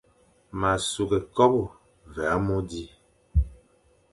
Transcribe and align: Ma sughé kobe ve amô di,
Ma 0.59 0.71
sughé 0.89 1.17
kobe 1.35 1.63
ve 2.13 2.23
amô 2.35 2.57
di, 2.69 2.83